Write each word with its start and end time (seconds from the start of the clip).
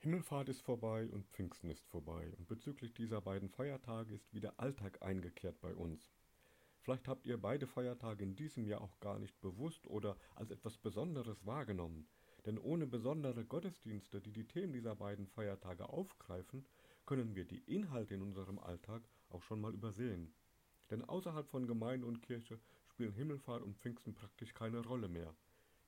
Himmelfahrt 0.00 0.48
ist 0.48 0.62
vorbei 0.62 1.08
und 1.08 1.26
Pfingsten 1.26 1.70
ist 1.70 1.84
vorbei 1.88 2.32
und 2.38 2.46
bezüglich 2.46 2.94
dieser 2.94 3.20
beiden 3.20 3.48
Feiertage 3.48 4.14
ist 4.14 4.32
wieder 4.32 4.54
Alltag 4.56 5.02
eingekehrt 5.02 5.60
bei 5.60 5.74
uns. 5.74 6.12
Vielleicht 6.82 7.08
habt 7.08 7.26
ihr 7.26 7.36
beide 7.36 7.66
Feiertage 7.66 8.22
in 8.22 8.36
diesem 8.36 8.64
Jahr 8.64 8.80
auch 8.80 9.00
gar 9.00 9.18
nicht 9.18 9.40
bewusst 9.40 9.88
oder 9.88 10.16
als 10.36 10.52
etwas 10.52 10.78
Besonderes 10.78 11.44
wahrgenommen, 11.44 12.06
denn 12.46 12.58
ohne 12.58 12.86
besondere 12.86 13.44
Gottesdienste, 13.44 14.20
die 14.20 14.30
die 14.30 14.46
Themen 14.46 14.72
dieser 14.72 14.94
beiden 14.94 15.26
Feiertage 15.26 15.88
aufgreifen, 15.88 16.64
können 17.04 17.34
wir 17.34 17.44
die 17.44 17.64
Inhalte 17.66 18.14
in 18.14 18.22
unserem 18.22 18.60
Alltag 18.60 19.02
auch 19.30 19.42
schon 19.42 19.60
mal 19.60 19.74
übersehen. 19.74 20.32
Denn 20.90 21.04
außerhalb 21.04 21.50
von 21.50 21.66
Gemeinde 21.66 22.06
und 22.06 22.22
Kirche 22.22 22.60
spielen 22.86 23.14
Himmelfahrt 23.14 23.64
und 23.64 23.76
Pfingsten 23.76 24.14
praktisch 24.14 24.54
keine 24.54 24.78
Rolle 24.78 25.08
mehr. 25.08 25.34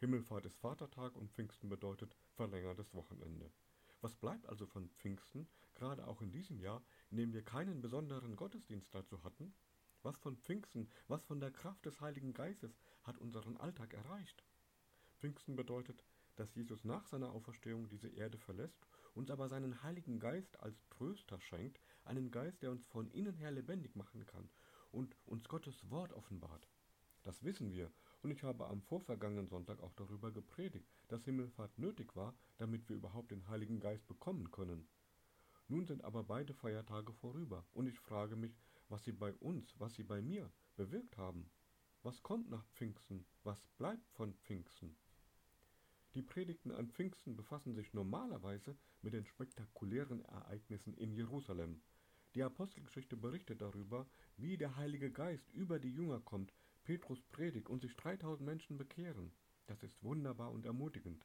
Himmelfahrt 0.01 0.47
ist 0.47 0.59
Vatertag 0.59 1.15
und 1.15 1.31
Pfingsten 1.31 1.69
bedeutet 1.69 2.17
verlängertes 2.35 2.93
Wochenende. 2.93 3.53
Was 4.03 4.17
bleibt 4.17 4.49
also 4.49 4.67
von 4.67 4.89
Pfingsten, 4.89 5.47
gerade 5.75 6.07
auch 6.07 6.23
in 6.23 6.33
diesem 6.33 6.59
Jahr, 6.59 6.83
in 7.11 7.19
dem 7.19 7.33
wir 7.33 7.43
keinen 7.43 7.83
besonderen 7.83 8.35
Gottesdienst 8.35 8.95
dazu 8.95 9.23
hatten? 9.25 9.55
Was 10.03 10.17
von 10.17 10.39
Pfingsten, 10.39 10.89
was 11.09 11.23
von 11.25 11.41
der 11.41 11.51
Kraft 11.51 11.85
des 11.85 12.01
Heiligen 12.01 12.33
Geistes 12.33 12.79
hat 13.03 13.19
unseren 13.19 13.59
Alltag 13.59 13.93
erreicht? 13.93 14.43
Pfingsten 15.19 15.55
bedeutet, 15.55 16.03
dass 16.37 16.55
Jesus 16.55 16.85
nach 16.85 17.07
seiner 17.07 17.33
Auferstehung 17.33 17.89
diese 17.89 18.09
Erde 18.09 18.39
verlässt, 18.39 18.87
uns 19.13 19.31
aber 19.31 19.51
seinen 19.51 19.83
Heiligen 19.83 20.19
Geist 20.19 20.59
als 20.61 20.89
Tröster 20.89 21.39
schenkt, 21.39 21.79
einen 22.05 22.31
Geist, 22.31 22.63
der 22.63 22.71
uns 22.71 22.87
von 22.87 23.11
innen 23.11 23.37
her 23.37 23.51
lebendig 23.51 23.95
machen 23.97 24.25
kann 24.25 24.49
und 24.91 25.15
uns 25.27 25.47
Gottes 25.49 25.91
Wort 25.91 26.15
offenbart. 26.15 26.67
Das 27.23 27.45
wissen 27.45 27.71
wir, 27.73 27.93
und 28.23 28.31
ich 28.31 28.43
habe 28.43 28.67
am 28.67 28.83
vorvergangenen 28.83 29.49
Sonntag 29.49 29.81
auch 29.81 29.93
darüber 29.95 30.31
gepredigt, 30.31 30.89
dass 31.09 31.25
Himmelfahrt 31.25 31.79
nötig 31.79 32.15
war, 32.17 32.35
damit 32.59 32.89
wir 32.89 32.97
überhaupt 32.97 33.31
den 33.31 33.49
Heiligen 33.49 33.81
Geist 33.81 34.07
bekommen 34.07 34.51
können. 34.51 34.87
Nun 35.69 35.87
sind 35.87 36.05
aber 36.05 36.25
beide 36.25 36.53
Feiertage 36.53 37.13
vorüber, 37.13 37.65
und 37.73 37.87
ich 37.87 37.99
frage 37.99 38.37
mich, 38.37 38.59
was 38.89 39.05
sie 39.05 39.13
bei 39.13 39.33
uns, 39.35 39.79
was 39.79 39.95
sie 39.95 40.03
bei 40.03 40.21
mir 40.21 40.51
bewirkt 40.77 41.17
haben. 41.17 41.51
Was 42.03 42.23
kommt 42.23 42.51
nach 42.51 42.67
Pfingsten? 42.69 43.25
Was 43.45 43.67
bleibt 43.79 44.09
von 44.11 44.35
Pfingsten? 44.35 44.97
Die 46.15 46.23
Predigten 46.23 46.73
an 46.73 46.89
Pfingsten 46.89 47.37
befassen 47.37 47.73
sich 47.75 47.95
normalerweise 47.95 48.77
mit 49.01 49.13
den 49.13 49.27
spektakulären 49.27 50.25
Ereignissen 50.25 50.95
in 50.95 51.13
Jerusalem. 51.13 51.83
Die 52.35 52.43
Apostelgeschichte 52.43 53.17
berichtet 53.17 53.63
darüber, 53.63 54.09
wie 54.37 54.57
der 54.57 54.77
Heilige 54.77 55.13
Geist 55.13 55.49
über 55.53 55.79
die 55.79 55.93
Jünger 55.93 56.21
kommt, 56.21 56.53
Petrus 56.91 57.23
predigt 57.31 57.69
und 57.69 57.83
sich 57.83 57.95
3000 57.95 58.45
Menschen 58.45 58.77
bekehren. 58.77 59.31
Das 59.69 59.81
ist 59.85 60.03
wunderbar 60.03 60.51
und 60.51 60.67
ermutigend. 60.67 61.25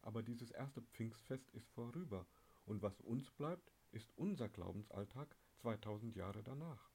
Aber 0.00 0.22
dieses 0.22 0.50
erste 0.50 0.80
Pfingstfest 0.80 1.50
ist 1.50 1.68
vorüber 1.72 2.26
und 2.64 2.80
was 2.80 2.98
uns 3.02 3.30
bleibt, 3.32 3.70
ist 3.92 4.10
unser 4.16 4.48
Glaubensalltag 4.48 5.36
2000 5.60 6.16
Jahre 6.16 6.42
danach. 6.42 6.90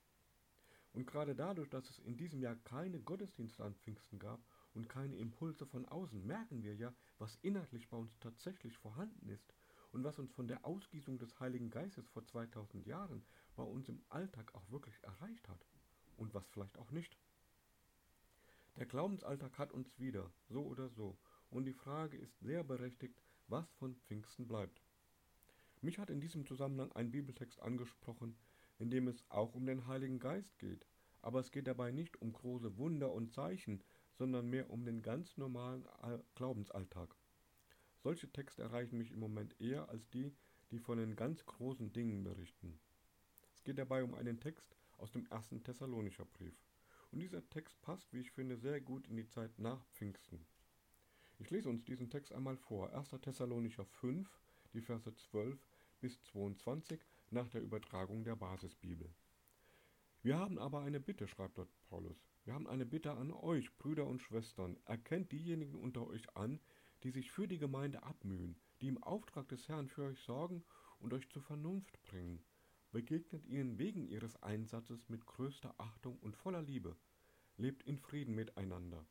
Und 0.93 1.05
gerade 1.05 1.35
dadurch, 1.35 1.69
dass 1.69 1.91
es 1.91 1.99
in 1.99 2.17
diesem 2.17 2.41
Jahr 2.41 2.55
keine 2.63 2.99
Gottesdienste 2.99 3.63
an 3.63 3.75
Pfingsten 3.75 4.17
gab 4.17 4.43
und 4.73 4.89
keine 4.89 5.17
Impulse 5.17 5.67
von 5.67 5.85
außen, 5.85 6.25
merken 6.25 6.63
wir 6.63 6.73
ja, 6.73 6.91
was 7.19 7.37
inhaltlich 7.43 7.87
bei 7.87 7.97
uns 7.97 8.17
tatsächlich 8.19 8.79
vorhanden 8.79 9.29
ist 9.29 9.53
und 9.91 10.03
was 10.03 10.17
uns 10.17 10.31
von 10.31 10.47
der 10.47 10.65
Ausgießung 10.65 11.19
des 11.19 11.39
Heiligen 11.39 11.69
Geistes 11.69 12.07
vor 12.07 12.25
2000 12.25 12.83
Jahren 12.87 13.23
bei 13.55 13.61
uns 13.61 13.89
im 13.89 14.01
Alltag 14.09 14.55
auch 14.55 14.67
wirklich 14.71 14.95
erreicht 15.03 15.47
hat 15.47 15.67
und 16.17 16.33
was 16.33 16.47
vielleicht 16.47 16.79
auch 16.79 16.89
nicht. 16.89 17.15
Der 18.77 18.85
Glaubensalltag 18.85 19.57
hat 19.57 19.71
uns 19.73 19.99
wieder, 19.99 20.31
so 20.47 20.63
oder 20.63 20.89
so, 20.89 21.17
und 21.49 21.65
die 21.65 21.73
Frage 21.73 22.17
ist 22.17 22.39
sehr 22.39 22.63
berechtigt, 22.63 23.21
was 23.47 23.71
von 23.73 23.95
Pfingsten 23.95 24.47
bleibt. 24.47 24.81
Mich 25.81 25.99
hat 25.99 26.09
in 26.09 26.21
diesem 26.21 26.45
Zusammenhang 26.45 26.91
ein 26.93 27.11
Bibeltext 27.11 27.59
angesprochen, 27.61 28.37
in 28.79 28.89
dem 28.89 29.07
es 29.07 29.23
auch 29.29 29.55
um 29.55 29.65
den 29.65 29.87
Heiligen 29.87 30.19
Geist 30.19 30.57
geht, 30.57 30.85
aber 31.21 31.39
es 31.39 31.51
geht 31.51 31.67
dabei 31.67 31.91
nicht 31.91 32.21
um 32.21 32.31
große 32.31 32.77
Wunder 32.77 33.11
und 33.11 33.33
Zeichen, 33.33 33.83
sondern 34.13 34.49
mehr 34.49 34.69
um 34.69 34.85
den 34.85 35.01
ganz 35.01 35.37
normalen 35.37 35.87
Glaubensalltag. 36.35 37.15
Solche 37.97 38.31
Texte 38.31 38.63
erreichen 38.63 38.97
mich 38.97 39.11
im 39.11 39.19
Moment 39.19 39.59
eher 39.59 39.89
als 39.89 40.09
die, 40.09 40.33
die 40.71 40.79
von 40.79 40.97
den 40.97 41.15
ganz 41.15 41.45
großen 41.45 41.91
Dingen 41.93 42.23
berichten. 42.23 42.79
Es 43.53 43.63
geht 43.63 43.77
dabei 43.77 44.03
um 44.03 44.15
einen 44.15 44.39
Text 44.39 44.75
aus 44.97 45.11
dem 45.11 45.27
ersten 45.27 45.63
Thessalonischer 45.63 46.25
Brief. 46.25 46.55
Und 47.11 47.19
dieser 47.19 47.47
Text 47.49 47.81
passt, 47.81 48.13
wie 48.13 48.19
ich 48.19 48.31
finde, 48.31 48.57
sehr 48.57 48.79
gut 48.79 49.05
in 49.07 49.17
die 49.17 49.27
Zeit 49.27 49.59
nach 49.59 49.85
Pfingsten. 49.87 50.45
Ich 51.39 51.49
lese 51.49 51.67
uns 51.67 51.83
diesen 51.83 52.09
Text 52.09 52.31
einmal 52.31 52.55
vor. 52.55 52.93
1. 52.93 53.09
Thessalonicher 53.21 53.85
5, 53.85 54.29
die 54.73 54.81
Verse 54.81 55.13
12 55.13 55.59
bis 55.99 56.21
22 56.23 57.01
nach 57.29 57.49
der 57.49 57.61
Übertragung 57.61 58.23
der 58.23 58.37
Basisbibel. 58.37 59.13
Wir 60.23 60.37
haben 60.37 60.57
aber 60.57 60.81
eine 60.81 61.01
Bitte, 61.01 61.27
schreibt 61.27 61.57
dort 61.57 61.69
Paulus. 61.89 62.17
Wir 62.45 62.53
haben 62.53 62.67
eine 62.67 62.85
Bitte 62.85 63.11
an 63.11 63.31
euch, 63.31 63.75
Brüder 63.77 64.07
und 64.07 64.21
Schwestern. 64.21 64.77
Erkennt 64.85 65.33
diejenigen 65.33 65.79
unter 65.79 66.07
euch 66.07 66.33
an, 66.37 66.61
die 67.03 67.11
sich 67.11 67.29
für 67.31 67.47
die 67.47 67.57
Gemeinde 67.57 68.03
abmühen, 68.03 68.55
die 68.79 68.87
im 68.87 69.03
Auftrag 69.03 69.49
des 69.49 69.67
Herrn 69.67 69.89
für 69.89 70.03
euch 70.03 70.19
sorgen 70.21 70.63
und 70.99 71.13
euch 71.13 71.27
zur 71.29 71.41
Vernunft 71.41 72.01
bringen 72.03 72.41
begegnet 72.91 73.45
ihnen 73.45 73.77
wegen 73.77 74.05
ihres 74.05 74.41
Einsatzes 74.43 75.07
mit 75.07 75.25
größter 75.25 75.73
Achtung 75.77 76.17
und 76.19 76.35
voller 76.35 76.61
Liebe. 76.61 76.97
Lebt 77.57 77.83
in 77.83 77.97
Frieden 77.97 78.35
miteinander. 78.35 79.05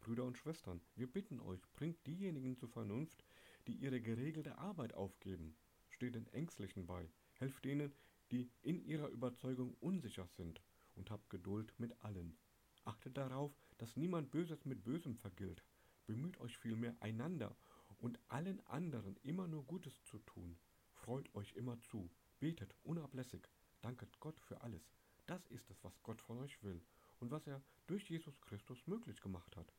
Brüder 0.00 0.24
und 0.24 0.38
Schwestern, 0.38 0.80
wir 0.94 1.06
bitten 1.06 1.40
euch, 1.40 1.60
bringt 1.74 2.06
diejenigen 2.06 2.56
zur 2.56 2.68
Vernunft, 2.68 3.24
die 3.66 3.74
ihre 3.74 4.00
geregelte 4.00 4.56
Arbeit 4.58 4.94
aufgeben. 4.94 5.56
Steht 5.90 6.14
den 6.14 6.26
Ängstlichen 6.28 6.86
bei, 6.86 7.10
helft 7.34 7.64
denen, 7.64 7.92
die 8.30 8.50
in 8.62 8.84
ihrer 8.84 9.08
Überzeugung 9.08 9.74
unsicher 9.80 10.26
sind, 10.26 10.62
und 10.94 11.10
habt 11.10 11.28
Geduld 11.28 11.74
mit 11.78 12.00
allen. 12.02 12.38
Achtet 12.84 13.16
darauf, 13.16 13.52
dass 13.78 13.96
niemand 13.96 14.30
Böses 14.30 14.64
mit 14.64 14.82
Bösem 14.82 15.16
vergilt. 15.16 15.62
Bemüht 16.06 16.38
euch 16.40 16.56
vielmehr, 16.56 16.96
einander 17.00 17.56
und 17.98 18.18
allen 18.28 18.64
anderen 18.66 19.16
immer 19.22 19.46
nur 19.46 19.64
Gutes 19.64 20.02
zu 20.04 20.18
tun. 20.20 20.56
Freut 20.92 21.34
euch 21.34 21.52
immer 21.54 21.78
zu, 21.80 22.08
Betet 22.38 22.74
unablässig, 22.84 23.48
danket 23.80 24.20
Gott 24.20 24.38
für 24.40 24.60
alles. 24.60 24.92
Das 25.26 25.46
ist 25.46 25.70
es, 25.70 25.82
was 25.82 26.02
Gott 26.02 26.20
von 26.20 26.38
euch 26.38 26.62
will 26.62 26.82
und 27.18 27.30
was 27.30 27.46
er 27.46 27.62
durch 27.86 28.08
Jesus 28.10 28.40
Christus 28.42 28.86
möglich 28.86 29.20
gemacht 29.20 29.56
hat. 29.56 29.72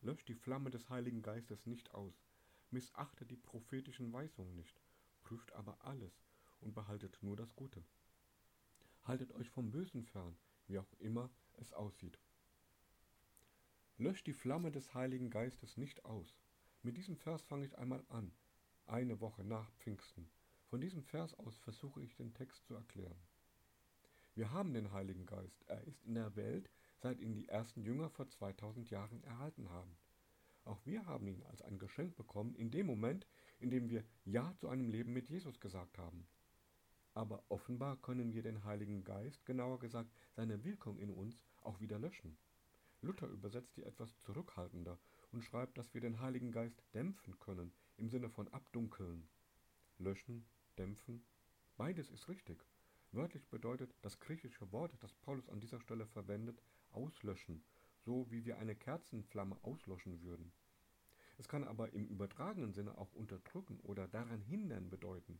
Löscht 0.00 0.28
die 0.28 0.34
Flamme 0.34 0.70
des 0.70 0.88
Heiligen 0.88 1.20
Geistes 1.20 1.66
nicht 1.66 1.92
aus, 1.94 2.24
missachtet 2.70 3.30
die 3.30 3.36
prophetischen 3.36 4.12
Weisungen 4.12 4.56
nicht, 4.56 4.80
prüft 5.22 5.52
aber 5.52 5.76
alles 5.84 6.24
und 6.60 6.74
behaltet 6.74 7.18
nur 7.22 7.36
das 7.36 7.54
Gute. 7.54 7.84
Haltet 9.04 9.32
euch 9.32 9.50
vom 9.50 9.70
Bösen 9.70 10.04
fern, 10.04 10.36
wie 10.66 10.78
auch 10.78 10.92
immer 10.98 11.30
es 11.58 11.72
aussieht. 11.72 12.18
Löscht 13.98 14.26
die 14.26 14.32
Flamme 14.32 14.70
des 14.70 14.94
Heiligen 14.94 15.28
Geistes 15.28 15.76
nicht 15.76 16.04
aus. 16.06 16.38
Mit 16.82 16.96
diesem 16.96 17.16
Vers 17.16 17.42
fange 17.42 17.66
ich 17.66 17.76
einmal 17.76 18.02
an, 18.08 18.32
eine 18.86 19.20
Woche 19.20 19.44
nach 19.44 19.70
Pfingsten. 19.72 20.30
Von 20.70 20.80
diesem 20.80 21.02
Vers 21.02 21.34
aus 21.34 21.58
versuche 21.58 22.00
ich 22.00 22.14
den 22.14 22.32
Text 22.32 22.64
zu 22.64 22.74
erklären. 22.74 23.20
Wir 24.36 24.52
haben 24.52 24.72
den 24.72 24.92
Heiligen 24.92 25.26
Geist. 25.26 25.64
Er 25.66 25.82
ist 25.82 26.00
in 26.04 26.14
der 26.14 26.36
Welt, 26.36 26.70
seit 27.02 27.18
ihn 27.18 27.34
die 27.34 27.48
ersten 27.48 27.82
Jünger 27.82 28.08
vor 28.08 28.28
2000 28.28 28.88
Jahren 28.88 29.20
erhalten 29.24 29.68
haben. 29.68 29.96
Auch 30.64 30.78
wir 30.86 31.06
haben 31.06 31.26
ihn 31.26 31.42
als 31.42 31.60
ein 31.60 31.80
Geschenk 31.80 32.14
bekommen, 32.14 32.54
in 32.54 32.70
dem 32.70 32.86
Moment, 32.86 33.26
in 33.58 33.70
dem 33.70 33.90
wir 33.90 34.04
Ja 34.24 34.54
zu 34.58 34.68
einem 34.68 34.88
Leben 34.88 35.12
mit 35.12 35.28
Jesus 35.28 35.58
gesagt 35.58 35.98
haben. 35.98 36.28
Aber 37.14 37.42
offenbar 37.48 37.96
können 37.96 38.32
wir 38.32 38.44
den 38.44 38.62
Heiligen 38.62 39.02
Geist, 39.02 39.44
genauer 39.44 39.80
gesagt 39.80 40.12
seine 40.36 40.62
Wirkung 40.62 41.00
in 41.00 41.10
uns, 41.10 41.42
auch 41.62 41.80
wieder 41.80 41.98
löschen. 41.98 42.38
Luther 43.02 43.26
übersetzt 43.26 43.76
die 43.76 43.82
etwas 43.82 44.16
zurückhaltender 44.20 45.00
und 45.32 45.42
schreibt, 45.42 45.78
dass 45.78 45.92
wir 45.94 46.00
den 46.00 46.20
Heiligen 46.20 46.52
Geist 46.52 46.80
dämpfen 46.94 47.40
können, 47.40 47.72
im 47.96 48.08
Sinne 48.08 48.30
von 48.30 48.46
abdunkeln. 48.52 49.28
Löschen 49.98 50.46
dämpfen. 50.80 51.22
Beides 51.76 52.10
ist 52.10 52.28
richtig. 52.28 52.64
Wörtlich 53.12 53.46
bedeutet 53.48 53.94
das 54.00 54.18
griechische 54.18 54.72
Wort, 54.72 54.96
das 55.00 55.12
Paulus 55.12 55.50
an 55.50 55.60
dieser 55.60 55.78
Stelle 55.80 56.06
verwendet, 56.06 56.62
auslöschen, 56.92 57.62
so 57.98 58.30
wie 58.30 58.46
wir 58.46 58.58
eine 58.58 58.74
Kerzenflamme 58.74 59.58
auslöschen 59.62 60.22
würden. 60.22 60.52
Es 61.36 61.48
kann 61.48 61.64
aber 61.64 61.92
im 61.92 62.06
übertragenen 62.06 62.72
Sinne 62.72 62.96
auch 62.96 63.12
unterdrücken 63.12 63.78
oder 63.80 64.08
daran 64.08 64.40
hindern 64.40 64.88
bedeuten. 64.88 65.38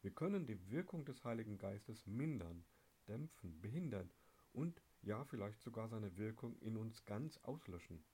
Wir 0.00 0.12
können 0.12 0.46
die 0.46 0.70
Wirkung 0.70 1.04
des 1.04 1.24
Heiligen 1.24 1.58
Geistes 1.58 2.06
mindern, 2.06 2.64
dämpfen, 3.08 3.60
behindern 3.60 4.10
und 4.52 4.80
ja 5.02 5.24
vielleicht 5.24 5.60
sogar 5.60 5.88
seine 5.88 6.16
Wirkung 6.16 6.56
in 6.60 6.76
uns 6.76 7.04
ganz 7.04 7.36
auslöschen. 7.38 8.04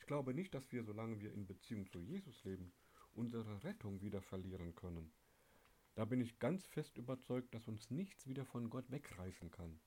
Ich 0.00 0.06
glaube 0.06 0.34
nicht, 0.34 0.54
dass 0.54 0.70
wir, 0.70 0.84
solange 0.84 1.18
wir 1.20 1.32
in 1.32 1.46
Beziehung 1.46 1.88
zu 1.88 2.00
Jesus 2.00 2.44
leben, 2.44 2.72
unsere 3.14 3.64
Rettung 3.64 4.02
wieder 4.02 4.20
verlieren 4.20 4.74
können. 4.74 5.10
Da 5.96 6.04
bin 6.04 6.20
ich 6.20 6.38
ganz 6.38 6.66
fest 6.66 6.98
überzeugt, 6.98 7.54
dass 7.54 7.68
uns 7.68 7.90
nichts 7.90 8.26
wieder 8.26 8.44
von 8.44 8.68
Gott 8.68 8.90
wegreißen 8.90 9.50
kann. 9.50 9.80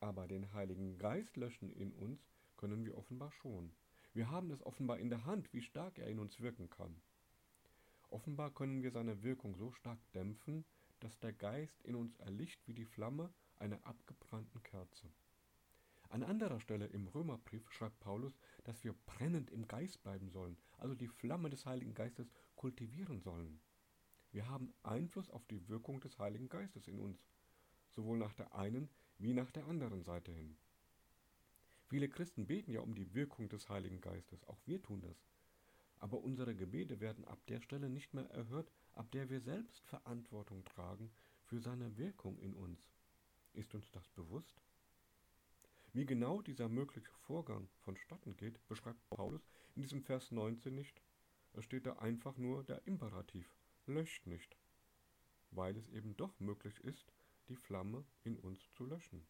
Aber 0.00 0.26
den 0.26 0.52
Heiligen 0.52 0.98
Geist 0.98 1.36
löschen 1.36 1.70
in 1.70 1.92
uns 1.92 2.28
können 2.56 2.84
wir 2.84 2.98
offenbar 2.98 3.30
schon. 3.30 3.72
Wir 4.14 4.30
haben 4.30 4.50
es 4.50 4.66
offenbar 4.66 4.98
in 4.98 5.10
der 5.10 5.24
Hand, 5.26 5.52
wie 5.52 5.62
stark 5.62 6.00
er 6.00 6.08
in 6.08 6.18
uns 6.18 6.40
wirken 6.40 6.70
kann. 6.70 7.00
Offenbar 8.10 8.52
können 8.52 8.82
wir 8.82 8.90
seine 8.90 9.22
Wirkung 9.22 9.54
so 9.54 9.70
stark 9.70 10.00
dämpfen, 10.12 10.64
dass 10.98 11.20
der 11.20 11.32
Geist 11.32 11.80
in 11.82 11.94
uns 11.94 12.16
erlicht 12.16 12.66
wie 12.66 12.74
die 12.74 12.84
Flamme 12.84 13.32
einer 13.56 13.78
abgebrannten 13.86 14.60
Kerze. 14.64 15.08
An 16.08 16.24
anderer 16.24 16.58
Stelle 16.58 16.86
im 16.86 17.06
Römerbrief 17.06 17.70
schreibt 17.70 18.00
Paulus, 18.00 18.40
dass 18.64 18.82
wir 18.82 18.94
brennend 19.06 19.52
im 19.52 19.68
Geist 19.68 20.02
bleiben 20.02 20.30
sollen, 20.30 20.56
also 20.78 20.96
die 20.96 21.08
Flamme 21.08 21.48
des 21.48 21.64
Heiligen 21.64 21.94
Geistes 21.94 22.32
kultivieren 22.56 23.20
sollen. 23.20 23.60
Wir 24.34 24.48
haben 24.48 24.74
Einfluss 24.82 25.30
auf 25.30 25.46
die 25.46 25.68
Wirkung 25.68 26.00
des 26.00 26.18
Heiligen 26.18 26.48
Geistes 26.48 26.88
in 26.88 26.98
uns, 26.98 27.24
sowohl 27.92 28.18
nach 28.18 28.34
der 28.34 28.52
einen 28.52 28.90
wie 29.16 29.32
nach 29.32 29.52
der 29.52 29.64
anderen 29.66 30.02
Seite 30.02 30.32
hin. 30.32 30.56
Viele 31.86 32.08
Christen 32.08 32.44
beten 32.44 32.72
ja 32.72 32.80
um 32.80 32.96
die 32.96 33.14
Wirkung 33.14 33.48
des 33.48 33.68
Heiligen 33.68 34.00
Geistes, 34.00 34.42
auch 34.48 34.58
wir 34.66 34.82
tun 34.82 35.02
das. 35.02 35.24
Aber 36.00 36.18
unsere 36.24 36.56
Gebete 36.56 36.98
werden 36.98 37.24
ab 37.26 37.38
der 37.46 37.60
Stelle 37.60 37.88
nicht 37.88 38.12
mehr 38.12 38.28
erhört, 38.30 38.72
ab 38.94 39.08
der 39.12 39.30
wir 39.30 39.40
selbst 39.40 39.86
Verantwortung 39.86 40.64
tragen 40.64 41.12
für 41.44 41.60
seine 41.60 41.96
Wirkung 41.96 42.36
in 42.40 42.54
uns. 42.54 42.90
Ist 43.52 43.72
uns 43.72 43.88
das 43.92 44.08
bewusst? 44.08 44.60
Wie 45.92 46.06
genau 46.06 46.42
dieser 46.42 46.68
mögliche 46.68 47.12
Vorgang 47.20 47.68
vonstatten 47.84 48.36
geht, 48.36 48.66
beschreibt 48.66 49.08
Paulus 49.10 49.46
in 49.76 49.82
diesem 49.82 50.02
Vers 50.02 50.32
19 50.32 50.74
nicht. 50.74 51.00
Es 51.52 51.64
steht 51.64 51.86
da 51.86 51.98
einfach 51.98 52.36
nur 52.36 52.64
der 52.64 52.84
Imperativ, 52.84 53.48
löscht 53.86 54.26
nicht, 54.26 54.56
weil 55.50 55.76
es 55.76 55.88
eben 55.88 56.16
doch 56.16 56.38
möglich 56.40 56.80
ist, 56.80 57.12
die 57.48 57.56
Flamme 57.56 58.04
in 58.22 58.38
uns 58.38 58.70
zu 58.72 58.86
löschen. 58.86 59.26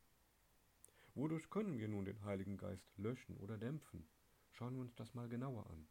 Wodurch 1.14 1.50
können 1.50 1.78
wir 1.78 1.88
nun 1.88 2.04
den 2.04 2.22
Heiligen 2.24 2.56
Geist 2.56 2.86
löschen 2.96 3.36
oder 3.36 3.58
dämpfen? 3.58 4.06
Schauen 4.52 4.74
wir 4.74 4.82
uns 4.82 4.94
das 4.94 5.14
mal 5.14 5.28
genauer 5.28 5.68
an. 5.70 5.86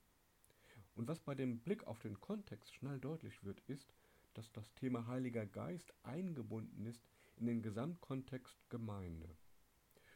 Und 0.96 1.08
was 1.08 1.20
bei 1.20 1.36
dem 1.36 1.60
Blick 1.60 1.86
auf 1.86 2.00
den 2.00 2.20
Kontext 2.22 2.74
schnell 2.74 3.00
deutlich 3.00 3.44
wird, 3.44 3.60
ist, 3.68 3.94
dass 4.34 4.52
das 4.52 4.74
Thema 4.76 5.08
Heiliger 5.08 5.46
Geist 5.46 5.94
eingebunden 6.04 6.86
ist 6.86 7.06
in 7.38 7.46
den 7.46 7.62
Gesamtkontext 7.62 8.70
Gemeinde. 8.70 9.30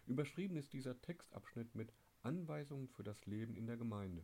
Überschrieben 0.05 0.55
ist 0.55 0.73
dieser 0.73 1.01
Textabschnitt 1.01 1.75
mit 1.75 1.91
Anweisungen 2.21 2.87
für 2.87 3.03
das 3.03 3.25
Leben 3.25 3.55
in 3.55 3.67
der 3.67 3.77
Gemeinde. 3.77 4.23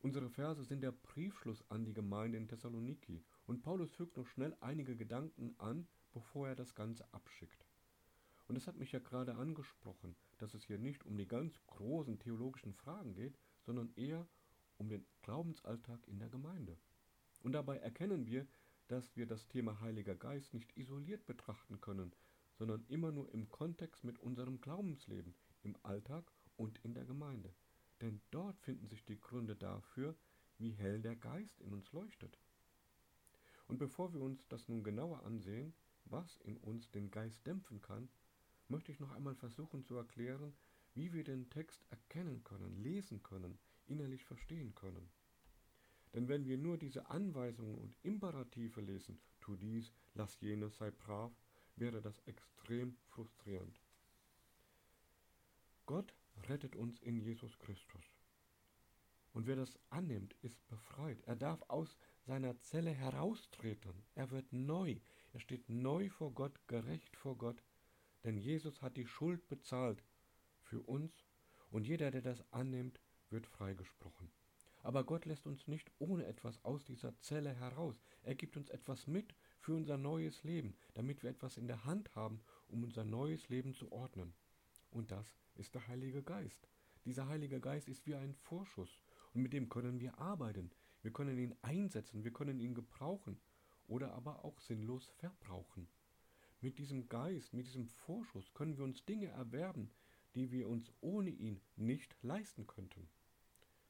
Unsere 0.00 0.30
Verse 0.30 0.62
sind 0.62 0.82
der 0.82 0.92
Briefschluss 0.92 1.64
an 1.70 1.84
die 1.84 1.92
Gemeinde 1.92 2.38
in 2.38 2.46
Thessaloniki 2.46 3.24
und 3.46 3.62
Paulus 3.62 3.90
fügt 3.90 4.16
noch 4.16 4.28
schnell 4.28 4.56
einige 4.60 4.94
Gedanken 4.94 5.56
an, 5.58 5.88
bevor 6.12 6.48
er 6.48 6.54
das 6.54 6.76
Ganze 6.76 7.12
abschickt. 7.12 7.66
Und 8.46 8.56
es 8.56 8.68
hat 8.68 8.76
mich 8.76 8.92
ja 8.92 9.00
gerade 9.00 9.34
angesprochen, 9.34 10.14
dass 10.38 10.54
es 10.54 10.64
hier 10.64 10.78
nicht 10.78 11.04
um 11.04 11.16
die 11.16 11.26
ganz 11.26 11.60
großen 11.66 12.20
theologischen 12.20 12.74
Fragen 12.74 13.12
geht, 13.14 13.36
sondern 13.60 13.92
eher 13.96 14.28
um 14.76 14.88
den 14.88 15.04
Glaubensalltag 15.22 16.06
in 16.06 16.20
der 16.20 16.28
Gemeinde. 16.28 16.78
Und 17.42 17.52
dabei 17.52 17.78
erkennen 17.78 18.26
wir, 18.26 18.46
dass 18.86 19.16
wir 19.16 19.26
das 19.26 19.48
Thema 19.48 19.80
Heiliger 19.80 20.14
Geist 20.14 20.54
nicht 20.54 20.76
isoliert 20.76 21.26
betrachten 21.26 21.80
können, 21.80 22.14
sondern 22.54 22.84
immer 22.88 23.10
nur 23.10 23.32
im 23.34 23.48
Kontext 23.48 24.04
mit 24.04 24.18
unserem 24.20 24.60
Glaubensleben, 24.60 25.34
im 25.62 25.76
Alltag 25.82 26.32
und 26.56 26.78
in 26.84 26.94
der 26.94 27.04
Gemeinde. 27.04 27.52
Denn 28.00 28.20
dort 28.30 28.60
finden 28.60 28.86
sich 28.86 29.04
die 29.04 29.20
Gründe 29.20 29.56
dafür, 29.56 30.16
wie 30.58 30.72
hell 30.72 31.00
der 31.00 31.16
Geist 31.16 31.60
in 31.60 31.72
uns 31.72 31.92
leuchtet. 31.92 32.38
Und 33.66 33.78
bevor 33.78 34.12
wir 34.12 34.20
uns 34.20 34.46
das 34.48 34.68
nun 34.68 34.82
genauer 34.82 35.24
ansehen, 35.24 35.74
was 36.04 36.36
in 36.38 36.56
uns 36.56 36.90
den 36.90 37.10
Geist 37.10 37.46
dämpfen 37.46 37.80
kann, 37.80 38.08
möchte 38.68 38.92
ich 38.92 39.00
noch 39.00 39.12
einmal 39.12 39.34
versuchen 39.34 39.84
zu 39.84 39.94
erklären, 39.94 40.54
wie 40.94 41.12
wir 41.12 41.24
den 41.24 41.48
Text 41.50 41.84
erkennen 41.90 42.42
können, 42.44 42.76
lesen 42.82 43.22
können, 43.22 43.58
innerlich 43.86 44.24
verstehen 44.24 44.74
können. 44.74 45.10
Denn 46.14 46.28
wenn 46.28 46.46
wir 46.46 46.56
nur 46.56 46.78
diese 46.78 47.10
Anweisungen 47.10 47.76
und 47.78 47.96
Imperative 48.02 48.80
lesen, 48.80 49.20
tu 49.40 49.56
dies, 49.56 49.92
lass 50.14 50.40
jenes, 50.40 50.76
sei 50.76 50.90
brav, 50.90 51.32
wäre 51.76 52.00
das 52.00 52.18
extrem 52.20 52.96
frustrierend. 53.08 53.80
Gott 55.86 56.14
rettet 56.48 56.76
uns 56.76 57.00
in 57.00 57.18
Jesus 57.18 57.58
Christus. 57.58 58.04
Und 59.32 59.46
wer 59.46 59.56
das 59.56 59.78
annimmt, 59.90 60.34
ist 60.42 60.66
befreit. 60.68 61.20
Er 61.26 61.36
darf 61.36 61.62
aus 61.68 61.96
seiner 62.26 62.58
Zelle 62.60 62.90
heraustreten. 62.90 64.04
Er 64.14 64.30
wird 64.30 64.52
neu. 64.52 64.96
Er 65.32 65.40
steht 65.40 65.68
neu 65.68 66.08
vor 66.10 66.32
Gott, 66.32 66.58
gerecht 66.66 67.16
vor 67.16 67.36
Gott. 67.36 67.62
Denn 68.24 68.36
Jesus 68.36 68.82
hat 68.82 68.96
die 68.96 69.06
Schuld 69.06 69.46
bezahlt 69.48 70.02
für 70.62 70.80
uns 70.80 71.24
und 71.70 71.86
jeder, 71.86 72.10
der 72.10 72.22
das 72.22 72.44
annimmt, 72.52 73.00
wird 73.30 73.46
freigesprochen. 73.46 74.30
Aber 74.82 75.04
Gott 75.04 75.24
lässt 75.24 75.46
uns 75.46 75.66
nicht 75.66 75.90
ohne 75.98 76.26
etwas 76.26 76.64
aus 76.64 76.84
dieser 76.84 77.18
Zelle 77.20 77.54
heraus. 77.54 78.00
Er 78.22 78.34
gibt 78.34 78.56
uns 78.56 78.70
etwas 78.70 79.06
mit 79.06 79.34
für 79.60 79.74
unser 79.74 79.98
neues 79.98 80.44
Leben, 80.44 80.76
damit 80.94 81.22
wir 81.22 81.30
etwas 81.30 81.56
in 81.56 81.66
der 81.66 81.84
Hand 81.84 82.14
haben, 82.14 82.40
um 82.68 82.84
unser 82.84 83.04
neues 83.04 83.48
Leben 83.48 83.74
zu 83.74 83.92
ordnen. 83.92 84.34
Und 84.90 85.10
das 85.10 85.36
ist 85.58 85.74
der 85.74 85.86
Heilige 85.88 86.22
Geist. 86.22 86.68
Dieser 87.04 87.28
Heilige 87.28 87.60
Geist 87.60 87.88
ist 87.88 88.06
wie 88.06 88.14
ein 88.14 88.34
Vorschuss 88.34 89.00
und 89.34 89.42
mit 89.42 89.52
dem 89.52 89.68
können 89.68 90.00
wir 90.00 90.18
arbeiten. 90.18 90.70
Wir 91.02 91.12
können 91.12 91.38
ihn 91.38 91.54
einsetzen, 91.62 92.24
wir 92.24 92.32
können 92.32 92.60
ihn 92.60 92.74
gebrauchen 92.74 93.40
oder 93.86 94.12
aber 94.12 94.44
auch 94.44 94.60
sinnlos 94.60 95.08
verbrauchen. 95.16 95.88
Mit 96.60 96.78
diesem 96.78 97.08
Geist, 97.08 97.54
mit 97.54 97.66
diesem 97.66 97.86
Vorschuss 97.86 98.52
können 98.52 98.76
wir 98.76 98.84
uns 98.84 99.04
Dinge 99.04 99.28
erwerben, 99.28 99.90
die 100.34 100.50
wir 100.50 100.68
uns 100.68 100.92
ohne 101.00 101.30
ihn 101.30 101.60
nicht 101.76 102.16
leisten 102.22 102.66
könnten. 102.66 103.08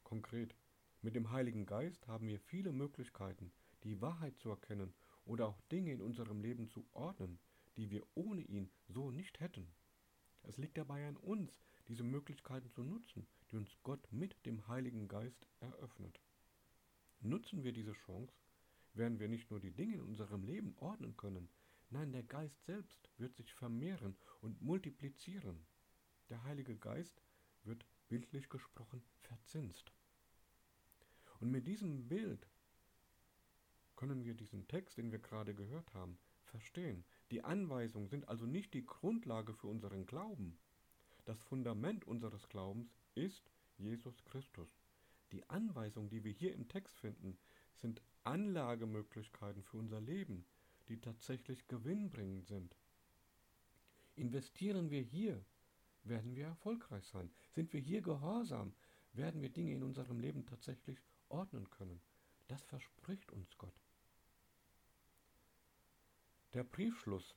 Konkret, 0.04 0.54
mit 1.02 1.14
dem 1.14 1.30
Heiligen 1.30 1.66
Geist 1.66 2.06
haben 2.08 2.28
wir 2.28 2.40
viele 2.40 2.72
Möglichkeiten, 2.72 3.52
die 3.84 4.00
Wahrheit 4.00 4.38
zu 4.38 4.50
erkennen 4.50 4.94
oder 5.24 5.46
auch 5.46 5.60
Dinge 5.72 5.92
in 5.92 6.00
unserem 6.00 6.40
Leben 6.40 6.68
zu 6.68 6.86
ordnen, 6.92 7.38
die 7.76 7.90
wir 7.90 8.02
ohne 8.14 8.42
ihn 8.42 8.70
so 8.88 9.10
nicht 9.10 9.40
hätten. 9.40 9.68
Es 10.48 10.56
liegt 10.56 10.78
dabei 10.78 11.06
an 11.06 11.18
uns, 11.18 11.60
diese 11.88 12.02
Möglichkeiten 12.02 12.70
zu 12.70 12.82
nutzen, 12.82 13.26
die 13.50 13.56
uns 13.56 13.76
Gott 13.82 14.10
mit 14.10 14.34
dem 14.46 14.66
Heiligen 14.66 15.06
Geist 15.06 15.46
eröffnet. 15.60 16.22
Nutzen 17.20 17.64
wir 17.64 17.72
diese 17.72 17.92
Chance, 17.92 18.32
werden 18.94 19.20
wir 19.20 19.28
nicht 19.28 19.50
nur 19.50 19.60
die 19.60 19.70
Dinge 19.70 19.96
in 19.96 20.00
unserem 20.00 20.44
Leben 20.44 20.74
ordnen 20.78 21.14
können, 21.18 21.50
nein, 21.90 22.12
der 22.12 22.22
Geist 22.22 22.64
selbst 22.64 23.10
wird 23.18 23.36
sich 23.36 23.52
vermehren 23.52 24.16
und 24.40 24.62
multiplizieren. 24.62 25.66
Der 26.30 26.42
Heilige 26.44 26.76
Geist 26.76 27.22
wird 27.64 27.84
bildlich 28.08 28.48
gesprochen 28.48 29.02
verzinst. 29.20 29.92
Und 31.40 31.50
mit 31.50 31.66
diesem 31.66 32.08
Bild 32.08 32.48
können 33.96 34.24
wir 34.24 34.32
diesen 34.32 34.66
Text, 34.66 34.96
den 34.96 35.12
wir 35.12 35.18
gerade 35.18 35.54
gehört 35.54 35.92
haben, 35.92 36.18
verstehen. 36.44 37.04
Die 37.30 37.44
Anweisungen 37.44 38.08
sind 38.08 38.28
also 38.28 38.46
nicht 38.46 38.72
die 38.72 38.86
Grundlage 38.86 39.52
für 39.52 39.66
unseren 39.66 40.06
Glauben. 40.06 40.58
Das 41.26 41.42
Fundament 41.42 42.06
unseres 42.06 42.48
Glaubens 42.48 42.94
ist 43.14 43.50
Jesus 43.76 44.24
Christus. 44.24 44.80
Die 45.32 45.48
Anweisungen, 45.50 46.08
die 46.08 46.24
wir 46.24 46.32
hier 46.32 46.54
im 46.54 46.68
Text 46.68 46.98
finden, 47.00 47.36
sind 47.74 48.00
Anlagemöglichkeiten 48.24 49.62
für 49.62 49.76
unser 49.76 50.00
Leben, 50.00 50.46
die 50.88 51.00
tatsächlich 51.00 51.68
gewinnbringend 51.68 52.46
sind. 52.46 52.74
Investieren 54.16 54.90
wir 54.90 55.02
hier, 55.02 55.44
werden 56.04 56.34
wir 56.34 56.46
erfolgreich 56.46 57.06
sein. 57.06 57.30
Sind 57.50 57.72
wir 57.72 57.80
hier 57.80 58.00
gehorsam, 58.00 58.72
werden 59.12 59.42
wir 59.42 59.50
Dinge 59.50 59.74
in 59.74 59.82
unserem 59.82 60.18
Leben 60.18 60.46
tatsächlich 60.46 60.98
ordnen 61.28 61.68
können. 61.70 62.00
Das 62.46 62.62
verspricht 62.62 63.30
uns 63.32 63.56
Gott. 63.58 63.74
Der 66.54 66.64
Briefschluss, 66.64 67.36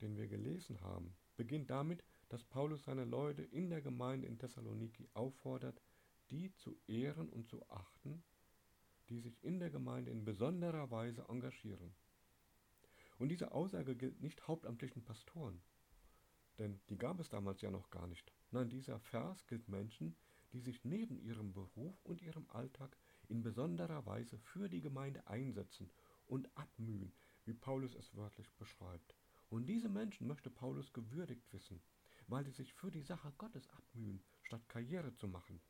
den 0.00 0.16
wir 0.16 0.26
gelesen 0.26 0.80
haben, 0.80 1.14
beginnt 1.36 1.70
damit, 1.70 2.02
dass 2.30 2.42
Paulus 2.42 2.82
seine 2.82 3.04
Leute 3.04 3.42
in 3.42 3.70
der 3.70 3.80
Gemeinde 3.80 4.26
in 4.26 4.38
Thessaloniki 4.38 5.08
auffordert, 5.14 5.80
die 6.30 6.52
zu 6.56 6.76
ehren 6.88 7.28
und 7.28 7.46
zu 7.46 7.62
achten, 7.70 8.24
die 9.08 9.20
sich 9.20 9.42
in 9.44 9.60
der 9.60 9.70
Gemeinde 9.70 10.10
in 10.10 10.24
besonderer 10.24 10.90
Weise 10.90 11.26
engagieren. 11.28 11.94
Und 13.18 13.28
diese 13.28 13.52
Aussage 13.52 13.94
gilt 13.94 14.20
nicht 14.20 14.48
hauptamtlichen 14.48 15.04
Pastoren, 15.04 15.62
denn 16.58 16.80
die 16.88 16.98
gab 16.98 17.20
es 17.20 17.28
damals 17.28 17.60
ja 17.60 17.70
noch 17.70 17.90
gar 17.90 18.08
nicht. 18.08 18.32
Nein, 18.50 18.68
dieser 18.68 18.98
Vers 18.98 19.46
gilt 19.46 19.68
Menschen, 19.68 20.16
die 20.52 20.60
sich 20.60 20.84
neben 20.84 21.20
ihrem 21.20 21.52
Beruf 21.52 22.04
und 22.04 22.20
ihrem 22.20 22.50
Alltag 22.50 22.96
in 23.28 23.42
besonderer 23.42 24.04
Weise 24.06 24.38
für 24.38 24.68
die 24.68 24.80
Gemeinde 24.80 25.24
einsetzen 25.28 25.88
und 26.26 26.48
abmühen, 26.56 27.12
wie 27.50 27.54
Paulus 27.54 27.96
es 27.96 28.14
wörtlich 28.14 28.48
beschreibt. 28.58 29.12
Und 29.48 29.66
diese 29.66 29.88
Menschen 29.88 30.28
möchte 30.28 30.50
Paulus 30.50 30.92
gewürdigt 30.92 31.52
wissen, 31.52 31.82
weil 32.28 32.44
sie 32.44 32.52
sich 32.52 32.72
für 32.72 32.92
die 32.92 33.02
Sache 33.02 33.32
Gottes 33.38 33.68
abmühen, 33.70 34.22
statt 34.44 34.68
Karriere 34.68 35.12
zu 35.16 35.26
machen. 35.26 35.60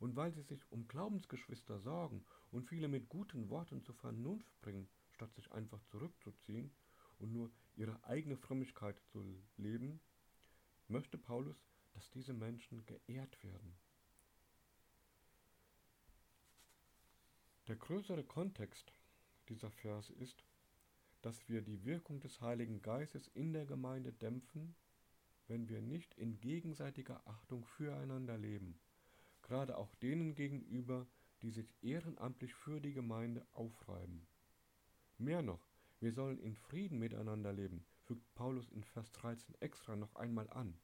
Und 0.00 0.16
weil 0.16 0.32
sie 0.32 0.42
sich 0.42 0.60
um 0.72 0.88
Glaubensgeschwister 0.88 1.78
sorgen 1.78 2.24
und 2.50 2.64
viele 2.64 2.88
mit 2.88 3.08
guten 3.08 3.48
Worten 3.48 3.84
zur 3.84 3.94
Vernunft 3.94 4.60
bringen, 4.60 4.88
statt 5.12 5.32
sich 5.36 5.52
einfach 5.52 5.80
zurückzuziehen 5.84 6.72
und 7.20 7.32
nur 7.32 7.52
ihre 7.76 8.02
eigene 8.02 8.36
Frömmigkeit 8.36 9.00
zu 9.12 9.22
leben, 9.56 10.00
möchte 10.88 11.16
Paulus, 11.16 11.64
dass 11.92 12.10
diese 12.10 12.32
Menschen 12.32 12.84
geehrt 12.86 13.40
werden. 13.44 13.78
Der 17.68 17.76
größere 17.76 18.24
Kontext 18.24 18.92
dieser 19.48 19.70
Verse 19.70 20.12
ist, 20.14 20.42
dass 21.22 21.48
wir 21.48 21.62
die 21.62 21.84
Wirkung 21.84 22.20
des 22.20 22.40
Heiligen 22.40 22.82
Geistes 22.82 23.28
in 23.28 23.52
der 23.52 23.66
Gemeinde 23.66 24.12
dämpfen, 24.12 24.74
wenn 25.46 25.68
wir 25.68 25.80
nicht 25.80 26.14
in 26.14 26.40
gegenseitiger 26.40 27.26
Achtung 27.26 27.64
füreinander 27.64 28.38
leben, 28.38 28.78
gerade 29.42 29.76
auch 29.78 29.94
denen 29.96 30.34
gegenüber, 30.34 31.06
die 31.42 31.50
sich 31.50 31.74
ehrenamtlich 31.82 32.54
für 32.54 32.80
die 32.80 32.92
Gemeinde 32.92 33.46
aufreiben. 33.52 34.26
Mehr 35.16 35.42
noch, 35.42 35.66
wir 36.00 36.12
sollen 36.12 36.38
in 36.38 36.54
Frieden 36.54 36.98
miteinander 36.98 37.52
leben, 37.52 37.84
fügt 38.04 38.34
Paulus 38.34 38.70
in 38.70 38.84
Vers 38.84 39.10
13 39.12 39.54
extra 39.60 39.96
noch 39.96 40.14
einmal 40.14 40.48
an. 40.50 40.78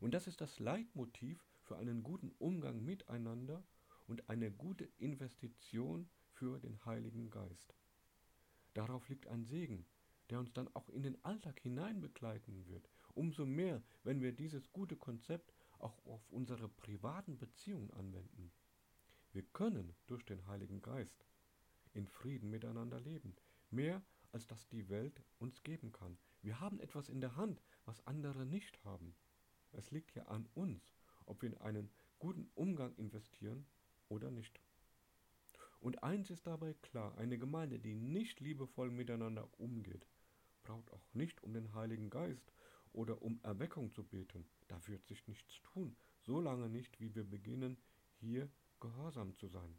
Und 0.00 0.14
das 0.14 0.26
ist 0.26 0.40
das 0.40 0.58
Leitmotiv 0.58 1.44
für 1.62 1.76
einen 1.76 2.02
guten 2.02 2.32
Umgang 2.38 2.84
miteinander 2.84 3.64
und 4.06 4.28
eine 4.28 4.50
gute 4.50 4.84
Investition 4.98 6.08
für 6.30 6.60
den 6.60 6.84
Heiligen 6.84 7.30
Geist. 7.30 7.74
Darauf 8.76 9.08
liegt 9.08 9.26
ein 9.28 9.46
Segen, 9.46 9.86
der 10.28 10.38
uns 10.38 10.52
dann 10.52 10.68
auch 10.74 10.90
in 10.90 11.02
den 11.02 11.24
Alltag 11.24 11.58
hinein 11.60 12.02
begleiten 12.02 12.66
wird. 12.66 12.90
Umso 13.14 13.46
mehr, 13.46 13.82
wenn 14.04 14.20
wir 14.20 14.32
dieses 14.32 14.70
gute 14.70 14.96
Konzept 14.96 15.54
auch 15.78 16.04
auf 16.04 16.20
unsere 16.28 16.68
privaten 16.68 17.38
Beziehungen 17.38 17.90
anwenden. 17.92 18.52
Wir 19.32 19.44
können 19.54 19.94
durch 20.08 20.26
den 20.26 20.46
Heiligen 20.46 20.82
Geist 20.82 21.24
in 21.94 22.06
Frieden 22.06 22.50
miteinander 22.50 23.00
leben, 23.00 23.34
mehr 23.70 24.02
als 24.30 24.46
das 24.46 24.68
die 24.68 24.90
Welt 24.90 25.22
uns 25.38 25.62
geben 25.62 25.90
kann. 25.92 26.18
Wir 26.42 26.60
haben 26.60 26.78
etwas 26.78 27.08
in 27.08 27.22
der 27.22 27.34
Hand, 27.34 27.62
was 27.86 28.06
andere 28.06 28.44
nicht 28.44 28.84
haben. 28.84 29.14
Es 29.72 29.90
liegt 29.90 30.14
ja 30.14 30.24
an 30.24 30.46
uns, 30.54 30.92
ob 31.24 31.40
wir 31.40 31.48
in 31.48 31.56
einen 31.56 31.90
guten 32.18 32.50
Umgang 32.54 32.94
investieren 32.96 33.64
oder 34.10 34.30
nicht. 34.30 34.60
Und 35.86 36.02
eins 36.02 36.30
ist 36.30 36.48
dabei 36.48 36.74
klar, 36.82 37.16
eine 37.16 37.38
Gemeinde, 37.38 37.78
die 37.78 37.94
nicht 37.94 38.40
liebevoll 38.40 38.90
miteinander 38.90 39.48
umgeht, 39.56 40.04
braucht 40.64 40.92
auch 40.92 41.14
nicht 41.14 41.44
um 41.44 41.54
den 41.54 41.74
Heiligen 41.74 42.10
Geist 42.10 42.52
oder 42.92 43.22
um 43.22 43.38
Erweckung 43.44 43.92
zu 43.92 44.02
beten. 44.02 44.48
Da 44.66 44.84
wird 44.88 45.06
sich 45.06 45.28
nichts 45.28 45.62
tun, 45.62 45.94
solange 46.22 46.68
nicht, 46.68 46.98
wie 46.98 47.14
wir 47.14 47.22
beginnen, 47.22 47.78
hier 48.16 48.50
gehorsam 48.80 49.36
zu 49.36 49.46
sein. 49.46 49.78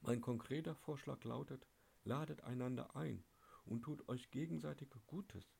Mein 0.00 0.20
konkreter 0.20 0.76
Vorschlag 0.76 1.24
lautet, 1.24 1.66
ladet 2.04 2.44
einander 2.44 2.94
ein 2.94 3.24
und 3.64 3.82
tut 3.82 4.08
euch 4.08 4.30
gegenseitig 4.30 4.90
Gutes 5.08 5.56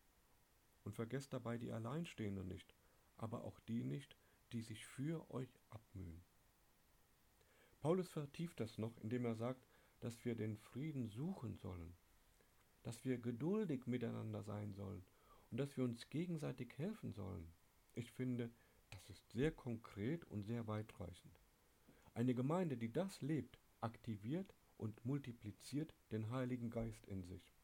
und 0.85 0.95
vergesst 0.95 1.33
dabei 1.33 1.59
die 1.59 1.73
Alleinstehenden 1.73 2.47
nicht, 2.47 2.73
aber 3.17 3.43
auch 3.43 3.59
die 3.67 3.83
nicht, 3.83 4.17
die 4.53 4.63
sich 4.63 4.87
für 4.87 5.29
euch 5.33 5.59
abmühen. 5.71 6.23
Paulus 7.87 8.09
vertieft 8.09 8.59
das 8.59 8.79
noch, 8.79 8.99
indem 9.05 9.27
er 9.27 9.37
sagt, 9.37 9.65
dass 10.01 10.25
wir 10.25 10.35
den 10.35 10.57
Frieden 10.57 11.09
suchen 11.09 11.55
sollen, 11.55 11.95
dass 12.83 13.05
wir 13.05 13.17
geduldig 13.17 13.87
miteinander 13.87 14.43
sein 14.43 14.75
sollen 14.75 15.05
und 15.53 15.59
dass 15.59 15.77
wir 15.77 15.85
uns 15.85 16.11
gegenseitig 16.11 16.77
helfen 16.79 17.13
sollen. 17.13 17.47
Ich 17.95 18.11
finde, 18.11 18.51
das 18.91 19.09
ist 19.09 19.31
sehr 19.31 19.53
konkret 19.53 20.25
und 20.25 20.43
sehr 20.43 20.67
weitreichend. 20.67 21.41
Eine 22.13 22.35
Gemeinde, 22.35 22.77
die 22.77 22.93
das 22.93 23.23
lebt, 23.23 23.57
aktiviert 23.81 24.53
und 24.79 25.05
multipliziert 25.05 25.95
den 26.11 26.33
Heiligen 26.33 26.71
Geist 26.71 27.07
in 27.07 27.23
sich. 27.23 27.55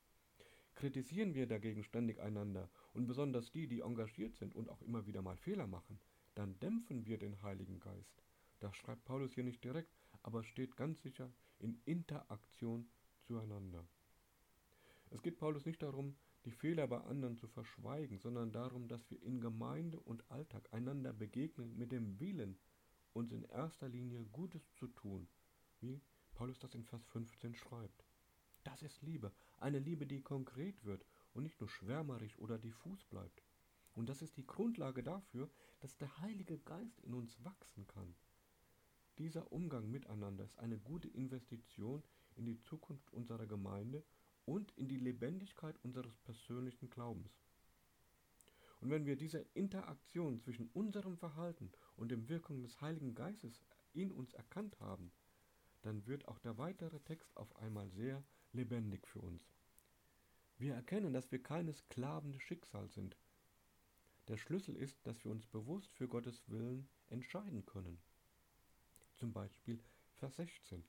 Kritisieren 0.77 1.35
wir 1.35 1.49
dagegen 1.49 1.83
ständig 1.83 2.21
einander 2.21 2.71
und 2.95 3.09
besonders 3.09 3.51
die, 3.51 3.67
die 3.67 3.81
engagiert 3.81 4.37
sind 4.37 4.55
und 4.55 4.69
auch 4.69 4.83
immer 4.83 5.05
wieder 5.05 5.21
mal 5.21 5.37
Fehler 5.37 5.67
machen, 5.67 5.99
dann 6.37 6.61
dämpfen 6.61 7.07
wir 7.07 7.19
den 7.19 7.43
Heiligen 7.43 7.81
Geist. 7.81 8.23
Das 8.61 8.77
schreibt 8.77 9.05
Paulus 9.05 9.35
hier 9.35 9.43
nicht 9.43 9.65
direkt, 9.65 9.93
aber 10.23 10.45
steht 10.45 10.77
ganz 10.77 11.03
sicher 11.03 11.33
in 11.59 11.81
Interaktion 11.85 12.89
zueinander. 13.21 13.87
Es 15.11 15.23
geht 15.23 15.39
Paulus 15.39 15.67
nicht 15.67 15.83
darum, 15.83 16.17
die 16.45 16.51
Fehler 16.51 16.87
bei 16.89 17.01
anderen 17.03 17.37
zu 17.37 17.47
verschweigen, 17.47 18.19
sondern 18.19 18.51
darum, 18.51 18.89
dass 18.89 19.09
wir 19.11 19.23
in 19.23 19.41
Gemeinde 19.41 20.01
und 20.01 20.29
Alltag 20.31 20.73
einander 20.73 21.13
begegnen 21.13 21.77
mit 21.77 21.93
dem 21.93 22.19
Willen, 22.19 22.59
uns 23.13 23.31
in 23.31 23.45
erster 23.45 23.89
Linie 23.89 24.25
Gutes 24.33 24.73
zu 24.75 24.89
tun, 24.89 25.29
wie 25.81 26.01
Paulus 26.35 26.59
das 26.59 26.75
in 26.75 26.85
Vers 26.85 27.05
15 27.07 27.55
schreibt. 27.55 28.05
Das 28.65 28.83
ist 28.83 29.03
Liebe, 29.03 29.33
eine 29.59 29.79
Liebe, 29.79 30.07
die 30.07 30.23
konkret 30.23 30.85
wird 30.85 31.05
und 31.35 31.43
nicht 31.43 31.61
nur 31.61 31.69
schwärmerisch 31.69 32.39
oder 32.39 32.59
diffus 32.59 33.05
bleibt. 33.05 33.43
Und 33.95 34.09
das 34.09 34.23
ist 34.23 34.37
die 34.37 34.47
Grundlage 34.47 35.03
dafür, 35.03 35.51
dass 35.81 35.97
der 35.99 36.19
Heilige 36.19 36.59
Geist 36.59 37.01
in 37.01 37.15
uns 37.15 37.45
wachsen 37.45 37.87
kann. 37.87 38.15
Dieser 39.23 39.53
Umgang 39.53 39.89
miteinander 39.89 40.43
ist 40.43 40.59
eine 40.59 40.81
gute 40.81 41.07
Investition 41.07 42.03
in 42.35 42.45
die 42.45 42.59
Zukunft 42.59 43.13
unserer 43.13 43.47
Gemeinde 43.47 44.03
und 44.47 44.73
in 44.73 44.89
die 44.89 44.99
Lebendigkeit 44.99 45.79
unseres 45.85 46.19
persönlichen 46.25 46.91
Glaubens. 46.91 47.31
Und 48.81 48.91
wenn 48.91 49.07
wir 49.07 49.15
diese 49.15 49.47
Interaktion 49.55 50.41
zwischen 50.41 50.67
unserem 50.71 51.17
Verhalten 51.17 51.71
und 51.95 52.11
dem 52.11 52.29
Wirkung 52.29 52.63
des 52.63 52.81
Heiligen 52.81 53.15
Geistes 53.15 53.61
in 53.93 54.11
uns 54.11 54.33
erkannt 54.33 54.81
haben, 54.81 55.13
dann 55.83 56.05
wird 56.09 56.27
auch 56.27 56.41
der 56.41 56.59
weitere 56.59 56.99
Text 56.99 57.37
auf 57.37 57.55
einmal 57.55 57.89
sehr 57.91 58.25
lebendig 58.51 59.07
für 59.07 59.21
uns. 59.21 59.55
Wir 60.59 60.75
erkennen, 60.75 61.13
dass 61.13 61.31
wir 61.31 61.41
keine 61.41 61.73
Sklaven 61.73 62.33
des 62.33 62.43
Schicksals 62.43 62.95
sind. 62.95 63.17
Der 64.27 64.37
Schlüssel 64.37 64.75
ist, 64.75 65.07
dass 65.07 65.23
wir 65.25 65.31
uns 65.31 65.47
bewusst 65.47 65.93
für 65.93 66.09
Gottes 66.09 66.43
Willen 66.49 66.89
entscheiden 67.07 67.65
können. 67.65 68.03
Zum 69.23 69.33
Beispiel 69.33 69.79
Vers 70.15 70.35
16. 70.35 70.83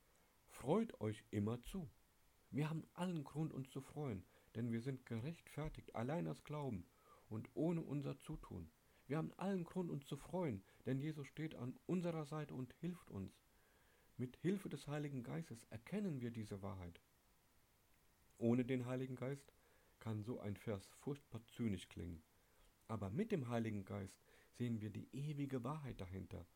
Freut 0.49 0.99
euch 0.99 1.23
immer 1.29 1.61
zu. 1.61 1.87
Wir 2.49 2.67
haben 2.67 2.83
allen 2.95 3.23
Grund, 3.23 3.53
uns 3.53 3.69
zu 3.69 3.79
freuen, 3.79 4.25
denn 4.55 4.71
wir 4.71 4.81
sind 4.81 5.05
gerechtfertigt, 5.05 5.93
allein 5.93 6.27
aus 6.27 6.43
Glauben 6.43 6.83
und 7.29 7.47
ohne 7.53 7.81
unser 7.81 8.17
Zutun. 8.17 8.71
Wir 9.05 9.17
haben 9.17 9.31
allen 9.33 9.63
Grund, 9.65 9.91
uns 9.91 10.07
zu 10.07 10.17
freuen, 10.17 10.63
denn 10.87 10.97
Jesus 10.97 11.27
steht 11.27 11.53
an 11.53 11.77
unserer 11.85 12.25
Seite 12.25 12.55
und 12.55 12.73
hilft 12.79 13.11
uns. 13.11 13.31
Mit 14.17 14.35
Hilfe 14.37 14.67
des 14.67 14.87
Heiligen 14.87 15.21
Geistes 15.21 15.63
erkennen 15.65 16.19
wir 16.19 16.31
diese 16.31 16.63
Wahrheit. 16.63 16.99
Ohne 18.39 18.65
den 18.65 18.87
Heiligen 18.87 19.15
Geist 19.15 19.53
kann 19.99 20.23
so 20.23 20.39
ein 20.39 20.57
Vers 20.57 20.87
furchtbar 21.01 21.45
zynisch 21.55 21.87
klingen. 21.87 22.23
Aber 22.87 23.11
mit 23.11 23.31
dem 23.31 23.47
Heiligen 23.49 23.85
Geist 23.85 24.17
sehen 24.53 24.81
wir 24.81 24.89
die 24.89 25.07
ewige 25.11 25.63
Wahrheit 25.63 26.01
dahinter, 26.01 26.47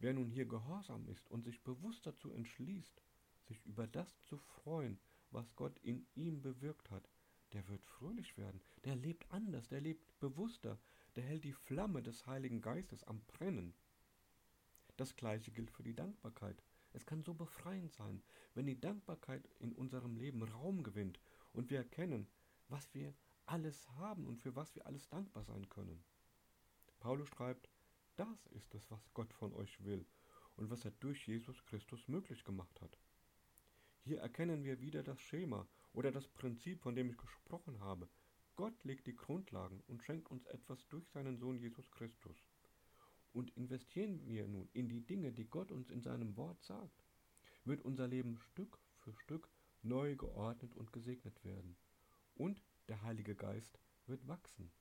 Wer 0.00 0.14
nun 0.14 0.30
hier 0.30 0.46
gehorsam 0.46 1.08
ist 1.08 1.28
und 1.30 1.44
sich 1.44 1.62
bewusst 1.62 2.06
dazu 2.06 2.30
entschließt, 2.30 3.02
sich 3.42 3.64
über 3.64 3.86
das 3.86 4.22
zu 4.22 4.36
freuen, 4.36 5.00
was 5.30 5.56
Gott 5.56 5.78
in 5.80 6.06
ihm 6.14 6.40
bewirkt 6.40 6.90
hat, 6.90 7.08
der 7.52 7.66
wird 7.68 7.82
fröhlich 7.84 8.36
werden, 8.36 8.60
der 8.84 8.94
lebt 8.94 9.30
anders, 9.30 9.68
der 9.68 9.80
lebt 9.80 10.18
bewusster, 10.20 10.78
der 11.16 11.24
hält 11.24 11.44
die 11.44 11.52
Flamme 11.52 12.02
des 12.02 12.26
Heiligen 12.26 12.60
Geistes 12.60 13.02
am 13.04 13.20
Brennen. 13.26 13.74
Das 14.96 15.16
gleiche 15.16 15.50
gilt 15.50 15.70
für 15.70 15.82
die 15.82 15.94
Dankbarkeit. 15.94 16.62
Es 16.92 17.06
kann 17.06 17.22
so 17.22 17.34
befreiend 17.34 17.92
sein, 17.92 18.22
wenn 18.54 18.66
die 18.66 18.80
Dankbarkeit 18.80 19.48
in 19.58 19.72
unserem 19.72 20.16
Leben 20.16 20.42
Raum 20.42 20.82
gewinnt 20.82 21.20
und 21.52 21.70
wir 21.70 21.78
erkennen, 21.78 22.28
was 22.68 22.92
wir 22.94 23.14
alles 23.46 23.88
haben 23.96 24.26
und 24.26 24.38
für 24.38 24.54
was 24.54 24.74
wir 24.74 24.86
alles 24.86 25.08
dankbar 25.08 25.44
sein 25.44 25.68
können. 25.68 26.04
Paulus 27.00 27.28
schreibt, 27.28 27.68
das 28.18 28.46
ist 28.48 28.74
es, 28.74 28.90
was 28.90 29.12
Gott 29.14 29.32
von 29.32 29.52
euch 29.54 29.84
will 29.84 30.04
und 30.56 30.70
was 30.70 30.84
er 30.84 30.90
durch 30.90 31.26
Jesus 31.26 31.64
Christus 31.66 32.08
möglich 32.08 32.44
gemacht 32.44 32.80
hat. 32.80 32.98
Hier 34.02 34.20
erkennen 34.20 34.64
wir 34.64 34.80
wieder 34.80 35.02
das 35.02 35.20
Schema 35.20 35.68
oder 35.92 36.10
das 36.10 36.26
Prinzip, 36.26 36.80
von 36.80 36.96
dem 36.96 37.10
ich 37.10 37.16
gesprochen 37.16 37.80
habe. 37.80 38.08
Gott 38.56 38.82
legt 38.82 39.06
die 39.06 39.14
Grundlagen 39.14 39.82
und 39.86 40.02
schenkt 40.02 40.30
uns 40.30 40.44
etwas 40.46 40.84
durch 40.88 41.08
seinen 41.10 41.38
Sohn 41.38 41.58
Jesus 41.58 41.90
Christus. 41.92 42.36
Und 43.32 43.56
investieren 43.56 44.26
wir 44.26 44.48
nun 44.48 44.68
in 44.72 44.88
die 44.88 45.06
Dinge, 45.06 45.32
die 45.32 45.44
Gott 45.44 45.70
uns 45.70 45.90
in 45.90 46.02
seinem 46.02 46.36
Wort 46.36 46.60
sagt, 46.62 47.04
wird 47.64 47.82
unser 47.82 48.08
Leben 48.08 48.36
Stück 48.38 48.80
für 49.00 49.14
Stück 49.14 49.48
neu 49.82 50.16
geordnet 50.16 50.74
und 50.74 50.92
gesegnet 50.92 51.44
werden. 51.44 51.76
Und 52.34 52.64
der 52.88 53.02
Heilige 53.02 53.36
Geist 53.36 53.78
wird 54.06 54.26
wachsen. 54.26 54.72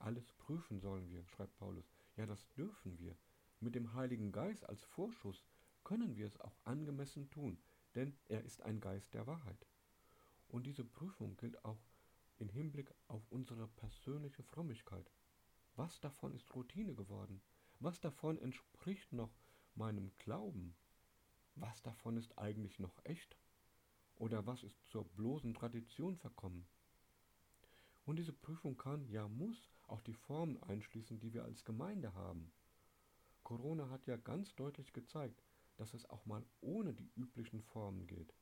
Alles 0.00 0.32
prüfen 0.32 0.80
sollen 0.80 1.10
wir, 1.10 1.24
schreibt 1.26 1.56
Paulus. 1.58 1.84
Ja, 2.16 2.24
das 2.26 2.48
dürfen 2.54 2.98
wir. 2.98 3.16
Mit 3.60 3.74
dem 3.74 3.92
Heiligen 3.92 4.32
Geist 4.32 4.66
als 4.66 4.82
Vorschuss 4.82 5.44
können 5.84 6.16
wir 6.16 6.26
es 6.26 6.40
auch 6.40 6.56
angemessen 6.64 7.28
tun, 7.30 7.58
denn 7.94 8.16
er 8.28 8.42
ist 8.42 8.62
ein 8.62 8.80
Geist 8.80 9.12
der 9.12 9.26
Wahrheit. 9.26 9.66
Und 10.48 10.64
diese 10.66 10.84
Prüfung 10.84 11.36
gilt 11.36 11.62
auch 11.66 11.78
im 12.38 12.48
Hinblick 12.48 12.94
auf 13.08 13.22
unsere 13.28 13.68
persönliche 13.68 14.42
Frömmigkeit. 14.42 15.10
Was 15.76 16.00
davon 16.00 16.34
ist 16.34 16.54
Routine 16.54 16.94
geworden? 16.94 17.42
Was 17.78 18.00
davon 18.00 18.38
entspricht 18.38 19.12
noch 19.12 19.36
meinem 19.74 20.10
Glauben? 20.18 20.74
Was 21.56 21.82
davon 21.82 22.16
ist 22.16 22.38
eigentlich 22.38 22.78
noch 22.78 22.98
echt? 23.04 23.36
Oder 24.16 24.46
was 24.46 24.62
ist 24.62 24.88
zur 24.88 25.04
bloßen 25.04 25.52
Tradition 25.52 26.16
verkommen? 26.16 26.66
Und 28.06 28.16
diese 28.16 28.32
Prüfung 28.32 28.78
kann, 28.78 29.06
ja 29.08 29.28
muss, 29.28 29.70
auch 29.90 30.00
die 30.00 30.14
Formen 30.14 30.62
einschließen, 30.62 31.18
die 31.18 31.32
wir 31.32 31.44
als 31.44 31.64
Gemeinde 31.64 32.14
haben. 32.14 32.52
Corona 33.42 33.90
hat 33.90 34.06
ja 34.06 34.16
ganz 34.16 34.54
deutlich 34.54 34.92
gezeigt, 34.92 35.42
dass 35.76 35.94
es 35.94 36.08
auch 36.08 36.24
mal 36.26 36.44
ohne 36.60 36.94
die 36.94 37.10
üblichen 37.16 37.62
Formen 37.62 38.06
geht. 38.06 38.32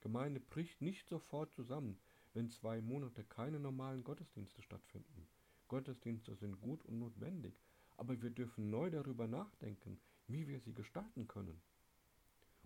Gemeinde 0.00 0.40
bricht 0.40 0.82
nicht 0.82 1.08
sofort 1.08 1.52
zusammen, 1.54 1.98
wenn 2.34 2.50
zwei 2.50 2.80
Monate 2.80 3.24
keine 3.24 3.60
normalen 3.60 4.04
Gottesdienste 4.04 4.62
stattfinden. 4.62 5.28
Gottesdienste 5.68 6.34
sind 6.34 6.60
gut 6.60 6.84
und 6.84 6.98
notwendig, 6.98 7.58
aber 7.96 8.20
wir 8.20 8.30
dürfen 8.30 8.68
neu 8.68 8.90
darüber 8.90 9.26
nachdenken, 9.26 10.00
wie 10.26 10.48
wir 10.48 10.60
sie 10.60 10.74
gestalten 10.74 11.28
können. 11.28 11.62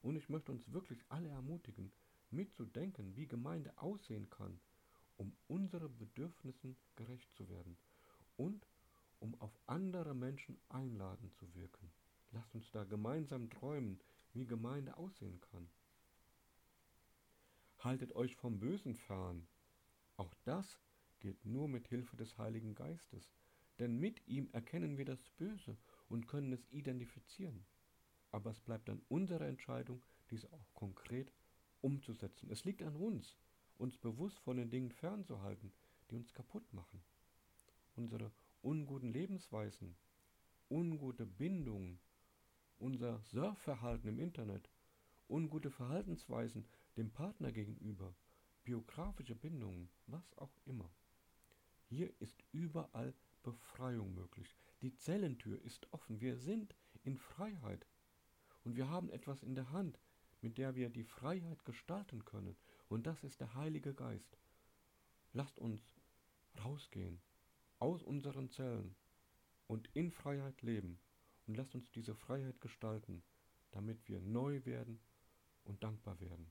Und 0.03 0.17
ich 0.17 0.29
möchte 0.29 0.53
uns 0.53 0.73
wirklich 0.73 1.05
alle 1.09 1.29
ermutigen, 1.29 1.93
mitzudenken, 2.31 3.15
wie 3.17 3.27
Gemeinde 3.27 3.73
aussehen 3.77 4.29
kann, 4.31 4.59
um 5.17 5.37
unseren 5.47 5.97
Bedürfnissen 5.97 6.77
gerecht 6.97 7.33
zu 7.35 7.49
werden 7.49 7.77
und 8.37 8.67
um 9.21 9.35
auf 9.41 9.59
andere 9.67 10.15
Menschen 10.15 10.59
einladen 10.69 11.31
zu 11.33 11.55
wirken. 11.55 11.91
Lasst 12.33 12.55
uns 12.55 12.71
da 12.71 12.85
gemeinsam 12.85 13.51
träumen, 13.51 14.01
wie 14.33 14.47
Gemeinde 14.47 14.97
aussehen 14.97 15.41
kann. 15.41 15.69
Haltet 17.79 18.15
euch 18.15 18.37
vom 18.37 18.59
Bösen 18.59 18.95
fern. 18.95 19.47
Auch 20.17 20.35
das 20.45 20.81
geht 21.21 21.45
nur 21.45 21.69
mit 21.69 21.89
Hilfe 21.89 22.17
des 22.17 22.37
Heiligen 22.37 22.75
Geistes, 22.75 23.33
denn 23.79 23.99
mit 23.99 24.27
ihm 24.27 24.49
erkennen 24.53 24.99
wir 24.99 25.05
das 25.05 25.29
Böse 25.31 25.77
und 26.09 26.27
können 26.27 26.53
es 26.53 26.67
identifizieren. 26.71 27.65
Aber 28.33 28.51
es 28.51 28.61
bleibt 28.61 28.89
dann 28.89 29.03
unsere 29.09 29.47
Entscheidung, 29.47 30.03
diese 30.31 30.53
auch 30.53 30.75
konkret 30.75 31.33
umzusetzen. 31.81 32.51
Es 32.51 32.65
liegt 32.65 32.83
an 32.83 32.97
uns, 32.97 33.37
uns 33.79 33.97
bewusst 33.99 34.39
von 34.41 34.57
den 34.57 34.71
Dingen 34.71 34.91
fernzuhalten, 34.91 35.73
die 36.11 36.17
uns 36.17 36.33
kaputt 36.33 36.73
machen. 36.73 37.03
Unsere 37.97 38.31
unguten 38.61 39.11
Lebensweisen, 39.11 39.97
ungute 40.69 41.25
Bindungen, 41.25 41.99
unser 42.77 43.23
Surfverhalten 43.23 44.11
im 44.11 44.19
Internet, 44.19 44.69
ungute 45.29 45.71
Verhaltensweisen 45.71 46.69
dem 46.99 47.11
Partner 47.11 47.53
gegenüber, 47.53 48.15
biografische 48.65 49.35
Bindungen, 49.35 49.89
was 50.07 50.37
auch 50.37 50.53
immer. 50.67 50.91
Hier 51.87 52.13
ist 52.21 52.45
überall 52.53 53.15
Befreiung 53.43 54.13
möglich. 54.15 54.55
Die 54.83 54.95
Zellentür 54.95 55.59
ist 55.63 55.91
offen. 55.95 56.21
Wir 56.21 56.37
sind 56.37 56.77
in 57.03 57.17
Freiheit. 57.17 57.87
Und 58.63 58.77
wir 58.77 58.91
haben 58.91 59.09
etwas 59.09 59.43
in 59.43 59.55
der 59.55 59.71
Hand, 59.71 59.99
mit 60.43 60.59
der 60.59 60.75
wir 60.75 60.91
die 60.91 61.05
Freiheit 61.05 61.65
gestalten 61.65 62.27
können. 62.27 62.59
Und 62.89 63.07
das 63.07 63.25
ist 63.25 63.41
der 63.41 63.55
Heilige 63.55 63.95
Geist. 63.95 64.37
Lasst 65.33 65.59
uns 65.59 65.81
rausgehen 66.63 67.23
aus 67.79 68.03
unseren 68.03 68.51
Zellen 68.51 68.95
und 69.67 69.89
in 69.95 70.11
Freiheit 70.11 70.63
leben. 70.63 70.99
Und 71.47 71.57
lasst 71.57 71.75
uns 71.75 71.91
diese 71.93 72.15
Freiheit 72.15 72.61
gestalten, 72.61 73.23
damit 73.71 74.09
wir 74.09 74.21
neu 74.21 74.65
werden 74.65 75.01
und 75.65 75.83
dankbar 75.85 76.19
werden. 76.21 76.51